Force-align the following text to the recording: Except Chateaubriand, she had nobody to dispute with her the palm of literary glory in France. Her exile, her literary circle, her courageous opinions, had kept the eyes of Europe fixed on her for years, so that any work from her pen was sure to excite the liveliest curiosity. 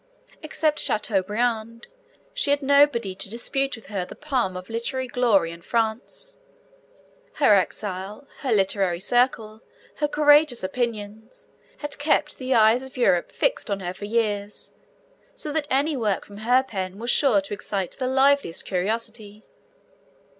Except 0.41 0.79
Chateaubriand, 0.79 1.87
she 2.33 2.49
had 2.49 2.63
nobody 2.63 3.13
to 3.13 3.29
dispute 3.29 3.75
with 3.75 3.85
her 3.85 4.03
the 4.03 4.15
palm 4.15 4.57
of 4.57 4.67
literary 4.67 5.05
glory 5.07 5.51
in 5.51 5.61
France. 5.61 6.37
Her 7.35 7.53
exile, 7.53 8.27
her 8.39 8.51
literary 8.51 8.99
circle, 8.99 9.61
her 9.97 10.07
courageous 10.07 10.63
opinions, 10.63 11.47
had 11.77 11.99
kept 11.99 12.39
the 12.39 12.55
eyes 12.55 12.81
of 12.81 12.97
Europe 12.97 13.31
fixed 13.31 13.69
on 13.69 13.79
her 13.81 13.93
for 13.93 14.05
years, 14.05 14.73
so 15.35 15.51
that 15.51 15.67
any 15.69 15.95
work 15.95 16.25
from 16.25 16.37
her 16.37 16.63
pen 16.63 16.97
was 16.97 17.11
sure 17.11 17.39
to 17.39 17.53
excite 17.53 17.91
the 17.91 18.07
liveliest 18.07 18.65
curiosity. 18.65 19.43